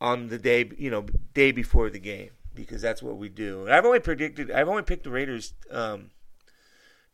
on 0.00 0.28
the 0.28 0.38
day, 0.38 0.70
you 0.78 0.90
know, 0.90 1.06
day 1.34 1.52
before 1.52 1.90
the 1.90 1.98
game 1.98 2.30
because 2.58 2.82
that's 2.82 3.02
what 3.02 3.16
we 3.16 3.28
do. 3.28 3.62
And 3.62 3.72
I've 3.72 3.86
only 3.86 4.00
predicted, 4.00 4.50
I've 4.50 4.68
only 4.68 4.82
picked 4.82 5.04
the 5.04 5.10
Raiders 5.10 5.54
um, 5.70 6.10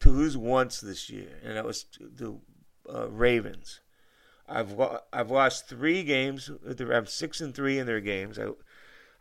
to 0.01 0.09
lose 0.09 0.37
once 0.37 0.81
this 0.81 1.11
year, 1.11 1.39
and 1.45 1.57
that 1.57 1.67
was 1.67 1.85
the 2.01 2.39
uh, 2.93 3.11
Ravens. 3.11 3.81
I've 4.49 4.75
I've 5.13 5.31
lost 5.31 5.69
three 5.69 6.03
games. 6.03 6.51
I'm 6.79 7.07
six 7.07 7.41
and 7.41 7.55
three 7.55 7.79
in 7.79 7.87
their 7.87 8.01
games. 8.01 8.39
I 8.39 8.49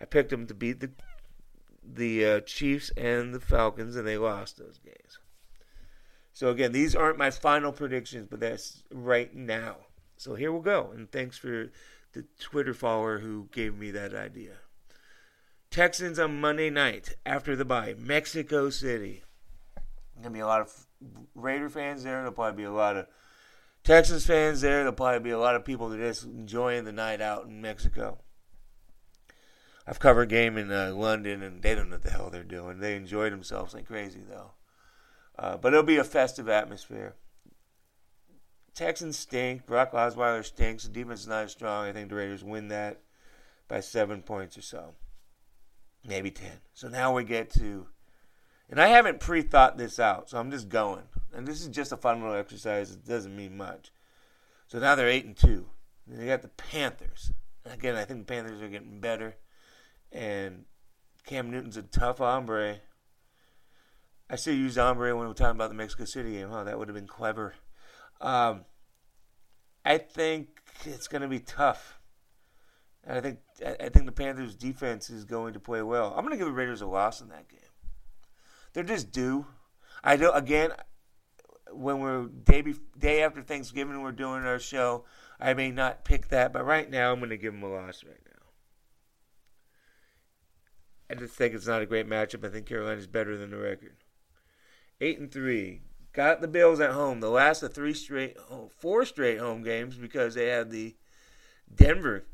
I 0.01 0.05
picked 0.05 0.29
them 0.29 0.47
to 0.47 0.53
beat 0.53 0.79
the 0.79 0.91
the 1.83 2.25
uh, 2.25 2.39
Chiefs 2.41 2.89
and 2.95 3.33
the 3.33 3.39
Falcons, 3.41 3.95
and 3.97 4.07
they 4.07 4.17
lost 4.17 4.57
those 4.57 4.79
games. 4.79 5.19
So 6.31 6.49
again, 6.49 6.71
these 6.71 6.95
aren't 6.95 7.17
my 7.17 7.31
final 7.31 7.71
predictions, 7.71 8.27
but 8.29 8.39
that's 8.39 8.83
right 8.91 9.33
now. 9.35 9.75
So 10.17 10.35
here 10.35 10.51
we'll 10.51 10.61
go. 10.61 10.91
And 10.95 11.11
thanks 11.11 11.37
for 11.37 11.69
the 12.13 12.25
Twitter 12.39 12.73
follower 12.73 13.19
who 13.19 13.49
gave 13.51 13.77
me 13.77 13.91
that 13.91 14.13
idea. 14.13 14.53
Texans 15.73 16.19
on 16.19 16.39
Monday 16.39 16.69
night 16.69 17.15
after 17.25 17.55
the 17.55 17.65
bye, 17.65 17.95
Mexico 17.97 18.69
City. 18.69 19.23
Gonna 20.17 20.29
be 20.29 20.39
a 20.39 20.45
lot 20.45 20.61
of 20.61 20.85
Raider 21.33 21.67
fans 21.67 22.03
there. 22.03 22.17
There'll 22.17 22.31
probably 22.31 22.61
be 22.61 22.65
a 22.65 22.71
lot 22.71 22.95
of 22.95 23.07
Texans 23.83 24.23
fans 24.23 24.61
there. 24.61 24.77
There'll 24.77 24.93
probably 24.93 25.21
be 25.21 25.31
a 25.31 25.39
lot 25.39 25.55
of 25.55 25.65
people 25.65 25.89
that 25.89 25.99
are 25.99 26.09
just 26.09 26.25
enjoying 26.25 26.85
the 26.85 26.91
night 26.91 27.21
out 27.21 27.45
in 27.45 27.59
Mexico. 27.59 28.19
I've 29.87 29.99
covered 29.99 30.29
game 30.29 30.59
in 30.59 30.71
uh, 30.71 30.93
London, 30.93 31.41
and 31.41 31.63
they 31.63 31.73
don't 31.73 31.89
know 31.89 31.95
what 31.95 32.03
the 32.03 32.11
hell 32.11 32.29
they're 32.29 32.43
doing. 32.43 32.77
They 32.77 32.95
enjoy 32.95 33.31
themselves 33.31 33.73
like 33.73 33.87
crazy, 33.87 34.21
though. 34.29 34.51
Uh, 35.39 35.57
but 35.57 35.73
it'll 35.73 35.81
be 35.81 35.97
a 35.97 36.03
festive 36.03 36.47
atmosphere. 36.49 37.15
Texans 38.75 39.17
stink. 39.17 39.65
Brock 39.65 39.93
Osweiler 39.93 40.45
stinks. 40.45 40.83
The 40.83 40.89
defense 40.89 41.21
is 41.21 41.27
not 41.27 41.45
as 41.45 41.51
strong. 41.51 41.87
I 41.87 41.93
think 41.93 42.09
the 42.09 42.15
Raiders 42.15 42.43
win 42.43 42.67
that 42.67 43.01
by 43.67 43.79
seven 43.79 44.21
points 44.21 44.55
or 44.55 44.61
so, 44.61 44.93
maybe 46.05 46.31
ten. 46.31 46.59
So 46.73 46.87
now 46.87 47.13
we 47.13 47.23
get 47.23 47.49
to, 47.51 47.87
and 48.69 48.79
I 48.81 48.87
haven't 48.87 49.19
pre-thought 49.19 49.77
this 49.77 49.99
out, 49.99 50.29
so 50.29 50.37
I'm 50.37 50.51
just 50.51 50.69
going. 50.69 51.03
And 51.33 51.47
this 51.47 51.61
is 51.61 51.67
just 51.67 51.91
a 51.91 51.97
fun 51.97 52.21
little 52.21 52.35
exercise. 52.35 52.91
It 52.91 53.07
doesn't 53.07 53.35
mean 53.35 53.57
much. 53.57 53.91
So 54.67 54.79
now 54.79 54.95
they're 54.95 55.09
eight 55.09 55.25
and 55.25 55.35
two. 55.37 55.67
And 56.07 56.19
they 56.19 56.27
got 56.27 56.41
the 56.41 56.49
Panthers. 56.49 57.31
Again, 57.65 57.95
I 57.95 58.03
think 58.03 58.19
the 58.19 58.33
Panthers 58.33 58.61
are 58.61 58.67
getting 58.67 58.99
better, 58.99 59.35
and 60.11 60.65
Cam 61.25 61.49
Newton's 61.49 61.77
a 61.77 61.81
tough 61.81 62.17
hombre. 62.17 62.81
I 64.29 64.35
still 64.35 64.53
use 64.53 64.75
hombre 64.75 65.15
when 65.15 65.27
we're 65.27 65.33
talking 65.33 65.55
about 65.55 65.69
the 65.69 65.75
Mexico 65.75 66.05
City 66.05 66.33
game. 66.33 66.49
Huh? 66.49 66.65
That 66.65 66.77
would 66.77 66.89
have 66.89 66.95
been 66.95 67.07
clever. 67.07 67.53
Um, 68.19 68.65
I 69.85 69.97
think 69.97 70.49
it's 70.83 71.07
going 71.07 71.21
to 71.21 71.27
be 71.27 71.39
tough. 71.39 71.99
And 73.05 73.17
I 73.17 73.21
think 73.21 73.39
I 73.65 73.89
think 73.89 74.05
the 74.05 74.11
Panthers' 74.11 74.55
defense 74.55 75.09
is 75.09 75.25
going 75.25 75.53
to 75.53 75.59
play 75.59 75.81
well. 75.81 76.13
I'm 76.15 76.23
going 76.23 76.31
to 76.31 76.37
give 76.37 76.47
the 76.47 76.53
Raiders 76.53 76.81
a 76.81 76.87
loss 76.87 77.21
in 77.21 77.29
that 77.29 77.49
game. 77.49 77.59
They're 78.73 78.83
just 78.83 79.11
due. 79.11 79.45
I 80.03 80.15
do 80.15 80.31
again 80.31 80.71
when 81.71 81.99
we're 81.99 82.27
day 82.27 82.61
be, 82.61 82.75
day 82.97 83.23
after 83.23 83.41
Thanksgiving 83.41 84.01
we're 84.01 84.11
doing 84.11 84.45
our 84.45 84.59
show. 84.59 85.05
I 85.39 85.53
may 85.53 85.71
not 85.71 86.05
pick 86.05 86.29
that, 86.29 86.53
but 86.53 86.65
right 86.65 86.89
now 86.89 87.11
I'm 87.11 87.19
going 87.19 87.29
to 87.29 87.37
give 87.37 87.53
them 87.53 87.63
a 87.63 87.69
loss 87.69 88.03
right 88.05 88.21
now. 88.25 88.31
I 91.09 91.15
just 91.15 91.33
think 91.33 91.53
it's 91.53 91.67
not 91.67 91.81
a 91.81 91.85
great 91.85 92.07
matchup. 92.07 92.45
I 92.45 92.49
think 92.49 92.65
Carolina's 92.65 93.07
better 93.07 93.37
than 93.37 93.51
the 93.51 93.57
record. 93.57 93.97
Eight 95.01 95.19
and 95.19 95.31
three. 95.31 95.81
Got 96.13 96.41
the 96.41 96.47
Bills 96.47 96.79
at 96.79 96.91
home. 96.91 97.19
The 97.19 97.29
last 97.29 97.63
of 97.63 97.73
three 97.73 97.93
straight, 97.93 98.37
oh, 98.49 98.69
four 98.77 99.03
straight 99.03 99.39
home 99.39 99.63
games 99.63 99.95
because 99.95 100.35
they 100.35 100.47
had 100.47 100.69
the 100.69 100.95
Denver 101.73 102.25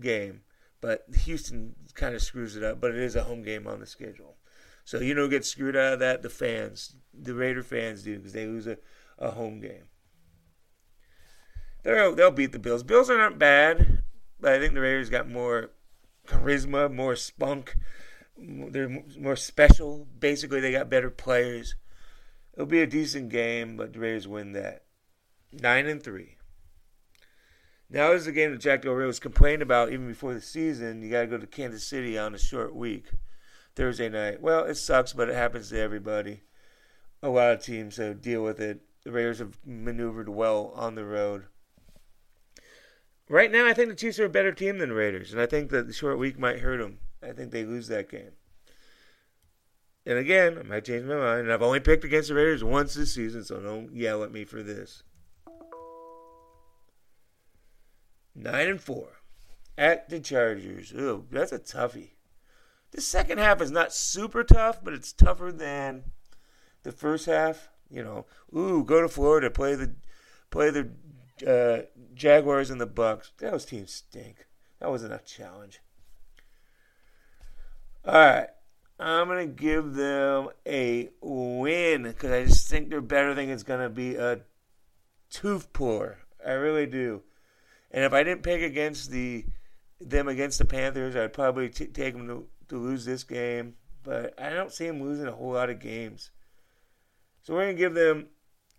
game, 0.00 0.42
but 0.80 1.04
Houston 1.24 1.74
kind 1.94 2.14
of 2.14 2.22
screws 2.22 2.56
it 2.56 2.62
up. 2.62 2.80
But 2.80 2.92
it 2.92 2.98
is 2.98 3.16
a 3.16 3.24
home 3.24 3.42
game 3.42 3.66
on 3.66 3.80
the 3.80 3.86
schedule, 3.86 4.36
so 4.84 5.00
you 5.00 5.14
know, 5.14 5.28
get 5.28 5.44
screwed 5.44 5.76
out 5.76 5.94
of 5.94 5.98
that. 6.00 6.22
The 6.22 6.30
fans, 6.30 6.96
the 7.12 7.34
Raider 7.34 7.62
fans, 7.62 8.02
do 8.02 8.16
because 8.16 8.32
they 8.32 8.46
lose 8.46 8.66
a, 8.66 8.78
a 9.18 9.30
home 9.32 9.60
game. 9.60 9.84
They'll 11.82 12.14
they'll 12.14 12.30
beat 12.30 12.52
the 12.52 12.58
Bills. 12.58 12.82
Bills 12.82 13.10
are 13.10 13.18
not 13.18 13.38
bad, 13.38 14.02
but 14.40 14.52
I 14.52 14.58
think 14.58 14.74
the 14.74 14.80
Raiders 14.80 15.10
got 15.10 15.28
more 15.28 15.70
charisma, 16.26 16.92
more 16.92 17.16
spunk. 17.16 17.76
They're 18.36 19.02
more 19.18 19.36
special. 19.36 20.06
Basically, 20.18 20.60
they 20.60 20.72
got 20.72 20.90
better 20.90 21.10
players. 21.10 21.74
It'll 22.54 22.66
be 22.66 22.82
a 22.82 22.86
decent 22.86 23.30
game, 23.30 23.76
but 23.76 23.92
the 23.92 24.00
Raiders 24.00 24.28
win 24.28 24.52
that. 24.52 24.84
Nine 25.52 25.86
and 25.86 26.02
three. 26.02 26.37
Now 27.90 28.12
is 28.12 28.26
the 28.26 28.32
game 28.32 28.52
that 28.52 28.60
Jack 28.60 28.82
Del 28.82 28.92
Rio 28.92 29.06
was 29.06 29.18
complaining 29.18 29.62
about 29.62 29.92
even 29.92 30.08
before 30.08 30.34
the 30.34 30.40
season. 30.40 31.00
You 31.00 31.10
got 31.10 31.22
to 31.22 31.26
go 31.26 31.38
to 31.38 31.46
Kansas 31.46 31.86
City 31.86 32.18
on 32.18 32.34
a 32.34 32.38
short 32.38 32.74
week, 32.74 33.06
Thursday 33.74 34.10
night. 34.10 34.42
Well, 34.42 34.64
it 34.64 34.74
sucks, 34.74 35.14
but 35.14 35.30
it 35.30 35.34
happens 35.34 35.70
to 35.70 35.80
everybody. 35.80 36.42
A 37.22 37.30
lot 37.30 37.52
of 37.52 37.62
teams 37.62 37.96
so 37.96 38.12
deal 38.12 38.42
with 38.42 38.60
it. 38.60 38.80
The 39.04 39.12
Raiders 39.12 39.38
have 39.38 39.58
maneuvered 39.64 40.28
well 40.28 40.72
on 40.74 40.96
the 40.96 41.04
road. 41.04 41.44
Right 43.28 43.50
now, 43.50 43.66
I 43.66 43.72
think 43.72 43.88
the 43.88 43.94
Chiefs 43.94 44.18
are 44.18 44.26
a 44.26 44.30
better 44.30 44.52
team 44.52 44.78
than 44.78 44.90
the 44.90 44.94
Raiders, 44.94 45.32
and 45.32 45.40
I 45.40 45.46
think 45.46 45.70
that 45.70 45.86
the 45.86 45.92
short 45.92 46.18
week 46.18 46.38
might 46.38 46.60
hurt 46.60 46.78
them. 46.78 46.98
I 47.22 47.32
think 47.32 47.50
they 47.50 47.64
lose 47.64 47.88
that 47.88 48.10
game. 48.10 48.32
And 50.06 50.18
again, 50.18 50.58
I 50.58 50.62
might 50.62 50.86
change 50.86 51.04
my 51.04 51.16
mind. 51.16 51.40
And 51.40 51.52
I've 51.52 51.62
only 51.62 51.80
picked 51.80 52.04
against 52.04 52.28
the 52.28 52.34
Raiders 52.34 52.64
once 52.64 52.94
this 52.94 53.14
season, 53.14 53.44
so 53.44 53.60
don't 53.60 53.94
yell 53.94 54.22
at 54.22 54.32
me 54.32 54.44
for 54.44 54.62
this. 54.62 55.02
Nine 58.40 58.68
and 58.68 58.80
four 58.80 59.20
at 59.76 60.08
the 60.08 60.20
Chargers. 60.20 60.92
Ooh, 60.92 61.26
that's 61.30 61.50
a 61.50 61.58
toughie. 61.58 62.10
The 62.92 63.00
second 63.00 63.38
half 63.38 63.60
is 63.60 63.70
not 63.70 63.92
super 63.92 64.44
tough, 64.44 64.82
but 64.82 64.94
it's 64.94 65.12
tougher 65.12 65.50
than 65.50 66.04
the 66.84 66.92
first 66.92 67.26
half. 67.26 67.68
You 67.90 68.04
know, 68.04 68.26
ooh, 68.56 68.84
go 68.84 69.02
to 69.02 69.08
Florida, 69.08 69.50
play 69.50 69.74
the 69.74 69.94
play 70.50 70.70
the 70.70 70.90
uh, 71.46 71.86
Jaguars 72.14 72.70
and 72.70 72.80
the 72.80 72.86
Bucks. 72.86 73.32
Those 73.38 73.64
teams 73.64 73.92
stink. 73.92 74.46
That 74.78 74.90
wasn't 74.90 75.14
a 75.14 75.18
challenge. 75.18 75.80
All 78.04 78.14
right. 78.14 78.48
I'm 79.00 79.28
going 79.28 79.46
to 79.46 79.54
give 79.54 79.94
them 79.94 80.48
a 80.66 81.10
win 81.20 82.02
because 82.02 82.32
I 82.32 82.44
just 82.44 82.68
think 82.68 82.90
they're 82.90 83.00
better. 83.00 83.32
Think 83.32 83.50
it's 83.50 83.62
going 83.62 83.80
to 83.80 83.88
be 83.88 84.16
a 84.16 84.40
tooth 85.30 85.72
puller. 85.72 86.18
I 86.44 86.52
really 86.52 86.86
do. 86.86 87.22
And 87.90 88.04
if 88.04 88.12
I 88.12 88.22
didn't 88.22 88.42
pick 88.42 88.62
against 88.62 89.10
the 89.10 89.46
them 90.00 90.28
against 90.28 90.58
the 90.58 90.64
Panthers, 90.64 91.16
I'd 91.16 91.32
probably 91.32 91.68
t- 91.68 91.86
take 91.86 92.14
them 92.14 92.28
to, 92.28 92.46
to 92.68 92.78
lose 92.78 93.04
this 93.04 93.24
game. 93.24 93.74
But 94.04 94.34
I 94.40 94.50
don't 94.50 94.72
see 94.72 94.86
them 94.86 95.02
losing 95.02 95.26
a 95.26 95.32
whole 95.32 95.52
lot 95.52 95.70
of 95.70 95.80
games. 95.80 96.30
So 97.42 97.54
we're 97.54 97.64
going 97.64 97.76
to 97.76 97.80
give 97.80 97.94
them 97.94 98.28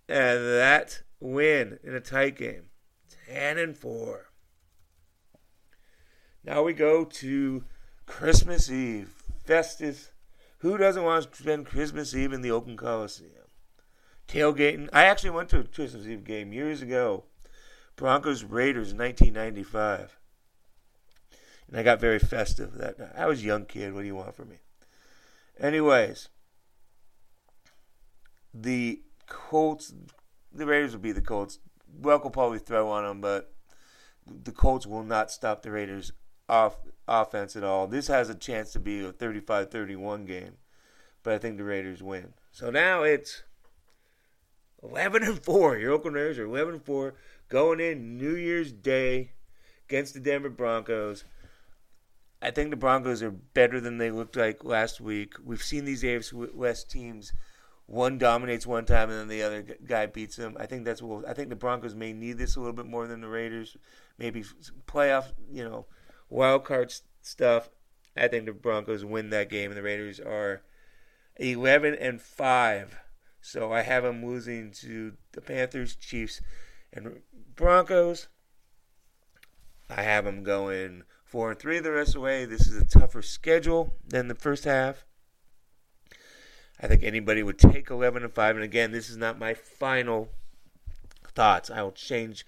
uh, 0.10 0.36
that 0.36 1.04
win 1.20 1.80
in 1.84 1.94
a 1.94 2.00
tight 2.00 2.38
game. 2.38 2.66
10 3.28 3.58
and 3.58 3.78
4. 3.78 4.28
Now 6.44 6.64
we 6.64 6.74
go 6.74 7.04
to 7.04 7.64
Christmas 8.06 8.72
Eve. 8.72 9.14
Festus. 9.46 10.12
Who 10.60 10.78
doesn't 10.78 11.04
want 11.04 11.32
to 11.32 11.38
spend 11.38 11.66
Christmas 11.66 12.16
Eve 12.16 12.34
in 12.34 12.42
the 12.42 12.52
Oakland 12.52 12.78
Coliseum? 12.78 13.32
Tailgating. 14.28 14.90
I 14.94 15.06
actually 15.06 15.32
went 15.32 15.50
to 15.50 15.60
a 15.60 15.64
Christmas 15.64 16.06
Eve 16.06 16.24
game 16.24 16.54
years 16.54 16.82
ago. 16.82 17.26
Broncos 18.00 18.46
Raiders 18.46 18.94
1995. 18.94 20.18
And 21.68 21.78
I 21.78 21.84
got 21.84 22.00
very 22.00 22.18
festive 22.18 22.76
that 22.76 22.98
night. 22.98 23.12
I 23.14 23.26
was 23.26 23.42
a 23.42 23.46
young 23.46 23.66
kid. 23.66 23.94
What 23.94 24.02
do 24.02 24.08
you 24.08 24.16
want 24.16 24.34
from 24.38 24.48
me? 24.48 24.60
Anyways, 25.60 26.30
the 28.54 29.02
Colts, 29.28 29.94
the 30.50 30.66
Raiders 30.66 30.94
will 30.94 31.02
be 31.02 31.12
the 31.12 31.20
Colts. 31.20 31.60
Welk 32.02 32.24
will 32.24 32.32
probably 32.32 32.60
throw 32.60 32.90
on 32.90 33.04
them, 33.04 33.20
but 33.20 33.52
the 34.26 34.54
Colts 34.54 34.88
will 34.88 35.04
not 35.04 35.30
stop 35.30 35.62
the 35.62 35.72
Raiders 35.72 36.14
off 36.48 36.78
offense 37.06 37.58
at 37.58 37.66
all. 37.66 37.86
This 37.86 38.08
has 38.08 38.30
a 38.30 38.36
chance 38.36 38.72
to 38.72 38.80
be 38.80 39.04
a 39.04 39.12
35-31 39.12 40.26
game, 40.26 40.54
but 41.22 41.34
I 41.34 41.38
think 41.38 41.58
the 41.58 41.66
Raiders 41.66 42.02
win. 42.02 42.34
So 42.54 42.70
now 42.70 43.04
it's 43.04 43.44
11 44.82 45.22
and 45.24 45.44
4. 45.44 45.78
Your 45.78 45.92
Oakland 45.92 46.16
Raiders 46.16 46.40
are 46.40 46.46
11 46.46 46.76
and 46.76 46.86
4 46.86 47.14
going 47.50 47.80
in 47.80 48.18
New 48.18 48.36
Year's 48.36 48.72
Day 48.72 49.32
against 49.90 50.14
the 50.14 50.20
Denver 50.20 50.50
Broncos. 50.50 51.24
I 52.42 52.52
think 52.52 52.70
the 52.70 52.78
Broncos 52.78 53.22
are 53.22 53.32
better 53.32 53.82
than 53.82 53.98
they 53.98 54.12
looked 54.12 54.38
like 54.38 54.64
last 54.64 55.02
week. 55.02 55.34
We've 55.44 55.62
seen 55.62 55.84
these 55.84 56.04
AFC 56.04 56.54
West 56.54 56.90
teams. 56.90 57.34
One 57.86 58.20
dominates 58.20 58.68
one 58.68 58.86
time 58.86 59.10
and 59.10 59.20
then 59.20 59.28
the 59.28 59.42
other 59.42 59.66
guy 59.86 60.06
beats 60.06 60.36
them. 60.36 60.56
I 60.60 60.68
think 60.68 60.86
that's 60.86 61.02
what 61.02 61.28
I 61.28 61.34
think 61.34 61.50
the 61.50 61.56
Broncos 61.56 61.96
may 61.96 62.14
need 62.14 62.38
this 62.38 62.56
a 62.56 62.60
little 62.60 62.74
bit 62.74 62.86
more 62.86 63.08
than 63.08 63.20
the 63.20 63.28
Raiders. 63.28 63.76
Maybe 64.20 64.44
playoff, 64.86 65.32
you 65.52 65.64
know, 65.64 65.88
wild 66.30 66.66
card 66.66 66.94
stuff. 67.22 67.70
I 68.16 68.28
think 68.28 68.46
the 68.46 68.54
Broncos 68.54 69.04
win 69.04 69.32
that 69.32 69.50
game 69.50 69.72
and 69.72 69.78
the 69.78 69.84
Raiders 69.84 70.20
are 70.20 70.62
11 71.38 71.96
and 71.96 72.22
5. 72.22 72.98
So 73.42 73.74
I 73.74 73.82
have 73.82 74.04
them 74.04 74.26
losing 74.26 74.72
to 74.72 75.14
the 75.32 75.42
Panthers, 75.42 75.96
Chiefs, 75.96 76.42
and 76.94 77.22
Broncos. 77.60 78.30
I 79.90 80.04
have 80.04 80.24
them 80.24 80.44
going 80.46 81.04
four 81.26 81.52
and 81.52 81.60
three 81.60 81.80
the 81.80 81.92
rest 81.92 82.12
of 82.12 82.14
the 82.14 82.20
way. 82.22 82.46
This 82.46 82.66
is 82.66 82.82
a 82.82 82.86
tougher 82.86 83.22
schedule 83.22 83.96
than 84.08 84.30
the 84.30 84.36
first 84.36 84.64
half. 84.64 85.04
I 86.80 86.88
think 86.88 87.04
anybody 87.04 87.44
would 87.44 87.60
take 87.60 87.90
11 87.90 88.24
and 88.24 88.34
5. 88.34 88.56
And 88.56 88.64
again, 88.64 88.94
this 88.94 89.10
is 89.10 89.18
not 89.18 89.38
my 89.38 89.54
final 89.54 90.30
thoughts. 91.36 91.70
I 91.70 91.82
will 91.82 91.92
change 91.92 92.46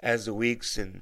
as 0.00 0.26
the 0.26 0.34
weeks 0.34 0.76
and 0.76 1.00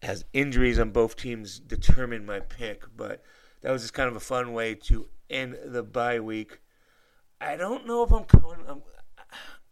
as 0.00 0.24
injuries 0.32 0.78
on 0.78 0.92
both 0.92 1.16
teams 1.16 1.58
determine 1.58 2.24
my 2.24 2.38
pick. 2.38 2.84
But 2.96 3.24
that 3.62 3.72
was 3.72 3.82
just 3.82 3.94
kind 3.94 4.08
of 4.08 4.14
a 4.14 4.20
fun 4.20 4.52
way 4.52 4.76
to 4.84 5.08
end 5.28 5.58
the 5.64 5.82
bye 5.82 6.20
week. 6.20 6.60
I 7.40 7.56
don't 7.56 7.88
know 7.88 8.04
if 8.04 8.12
I'm 8.12 8.22
coming. 8.22 8.64
I'm, 8.68 8.82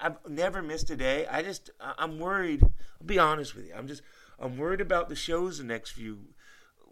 I've 0.04 0.18
never 0.28 0.62
missed 0.62 0.90
a 0.90 0.96
day. 0.96 1.26
I 1.26 1.42
just 1.42 1.70
I'm 1.80 2.18
worried. 2.18 2.62
I'll 2.62 3.06
be 3.06 3.18
honest 3.18 3.56
with 3.56 3.66
you. 3.66 3.72
I'm 3.74 3.88
just 3.88 4.02
I'm 4.38 4.58
worried 4.58 4.82
about 4.82 5.08
the 5.08 5.16
shows 5.16 5.58
the 5.58 5.64
next 5.64 5.92
few 5.92 6.26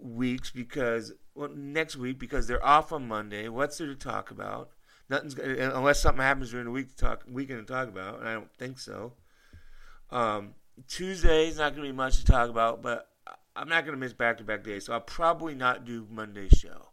weeks 0.00 0.50
because 0.50 1.12
well, 1.34 1.50
next 1.54 1.96
week 1.96 2.18
because 2.18 2.46
they're 2.46 2.64
off 2.64 2.90
on 2.90 3.06
Monday. 3.06 3.48
What's 3.48 3.76
there 3.76 3.86
to 3.86 3.94
talk 3.94 4.30
about? 4.30 4.70
Nothing's 5.10 5.34
unless 5.34 6.00
something 6.00 6.22
happens 6.22 6.52
during 6.52 6.64
the 6.64 6.70
week 6.70 6.88
to 6.88 6.96
talk 6.96 7.24
weekend 7.30 7.66
to 7.66 7.70
talk 7.70 7.88
about, 7.88 8.20
and 8.20 8.28
I 8.28 8.32
don't 8.32 8.52
think 8.56 8.78
so. 8.78 9.12
Um, 10.10 10.54
Tuesday 10.88 11.48
is 11.48 11.58
not 11.58 11.74
going 11.74 11.86
to 11.86 11.92
be 11.92 11.96
much 11.96 12.16
to 12.16 12.24
talk 12.24 12.48
about, 12.48 12.82
but 12.82 13.08
I'm 13.54 13.68
not 13.68 13.84
going 13.84 13.94
to 13.94 14.00
miss 14.00 14.14
back 14.14 14.38
to 14.38 14.44
back 14.44 14.64
days, 14.64 14.86
so 14.86 14.94
I'll 14.94 15.00
probably 15.00 15.54
not 15.54 15.84
do 15.84 16.06
Monday's 16.10 16.52
show. 16.52 16.91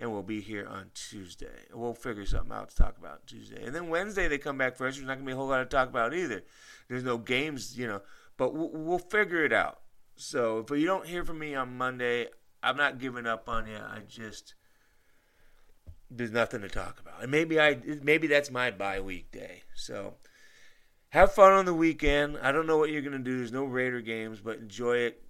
And 0.00 0.12
we'll 0.12 0.22
be 0.22 0.40
here 0.40 0.66
on 0.66 0.90
Tuesday. 0.92 1.66
We'll 1.72 1.94
figure 1.94 2.26
something 2.26 2.52
out 2.52 2.70
to 2.70 2.76
talk 2.76 2.98
about 2.98 3.26
Tuesday. 3.26 3.64
And 3.64 3.74
then 3.74 3.88
Wednesday 3.88 4.26
they 4.26 4.38
come 4.38 4.58
back 4.58 4.76
fresh. 4.76 4.96
There's 4.96 5.06
not 5.06 5.14
going 5.14 5.24
to 5.24 5.26
be 5.26 5.32
a 5.32 5.36
whole 5.36 5.46
lot 5.46 5.58
to 5.58 5.66
talk 5.66 5.88
about 5.88 6.12
either. 6.12 6.42
There's 6.88 7.04
no 7.04 7.16
games, 7.16 7.78
you 7.78 7.86
know, 7.86 8.02
but 8.36 8.54
we'll, 8.54 8.70
we'll 8.72 8.98
figure 8.98 9.44
it 9.44 9.52
out. 9.52 9.80
So 10.16 10.58
if 10.58 10.70
you 10.70 10.86
don't 10.86 11.06
hear 11.06 11.24
from 11.24 11.38
me 11.38 11.54
on 11.54 11.76
Monday, 11.76 12.26
I'm 12.62 12.76
not 12.76 12.98
giving 12.98 13.26
up 13.26 13.48
on 13.48 13.66
you. 13.66 13.76
I 13.76 14.00
just 14.08 14.54
there's 16.10 16.30
nothing 16.30 16.60
to 16.62 16.68
talk 16.68 17.00
about. 17.00 17.22
And 17.22 17.30
maybe 17.30 17.60
I 17.60 17.78
maybe 18.02 18.26
that's 18.26 18.50
my 18.50 18.70
bye 18.70 19.00
week 19.00 19.30
day. 19.32 19.62
So 19.74 20.14
have 21.10 21.32
fun 21.32 21.52
on 21.52 21.64
the 21.64 21.74
weekend. 21.74 22.38
I 22.42 22.52
don't 22.52 22.66
know 22.66 22.78
what 22.78 22.90
you're 22.90 23.02
gonna 23.02 23.18
do. 23.18 23.38
There's 23.38 23.52
no 23.52 23.64
Raider 23.64 24.00
games, 24.00 24.40
but 24.40 24.58
enjoy 24.58 24.98
it. 24.98 25.22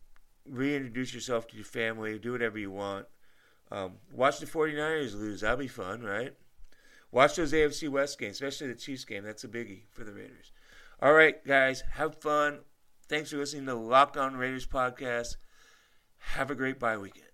Reintroduce 0.46 1.14
yourself 1.14 1.46
to 1.48 1.56
your 1.56 1.64
family. 1.64 2.18
Do 2.18 2.32
whatever 2.32 2.58
you 2.58 2.70
want. 2.70 3.06
Um, 3.74 3.94
watch 4.12 4.38
the 4.38 4.46
49ers 4.46 5.18
lose. 5.18 5.40
That'll 5.40 5.56
be 5.56 5.66
fun, 5.66 6.02
right? 6.02 6.32
Watch 7.10 7.34
those 7.34 7.52
AFC 7.52 7.88
West 7.88 8.20
games, 8.20 8.36
especially 8.36 8.68
the 8.68 8.74
Chiefs 8.74 9.04
game. 9.04 9.24
That's 9.24 9.42
a 9.42 9.48
biggie 9.48 9.82
for 9.90 10.04
the 10.04 10.12
Raiders. 10.12 10.52
All 11.02 11.12
right, 11.12 11.44
guys, 11.44 11.82
have 11.94 12.20
fun. 12.20 12.60
Thanks 13.08 13.30
for 13.30 13.36
listening 13.36 13.66
to 13.66 13.72
the 13.72 13.78
Locked 13.78 14.16
On 14.16 14.36
Raiders 14.36 14.66
podcast. 14.66 15.36
Have 16.18 16.52
a 16.52 16.54
great 16.54 16.78
bye 16.78 16.96
weekend. 16.96 17.33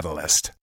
Catalyst. 0.01 0.51